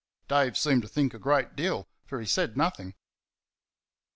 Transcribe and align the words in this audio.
Dave 0.27 0.57
seemed 0.57 0.81
to 0.81 0.87
think 0.87 1.13
a 1.13 1.19
great 1.19 1.55
deal, 1.55 1.87
for 2.07 2.19
he 2.19 2.25
said 2.25 2.57
nothing. 2.57 2.95